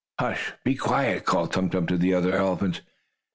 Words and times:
"Hush! 0.19 0.53
Be 0.65 0.73
quiet!" 0.73 1.25
called 1.25 1.53
Tum 1.53 1.69
Tum 1.69 1.85
to 1.85 1.95
the 1.95 2.15
other 2.15 2.33
elephants. 2.33 2.81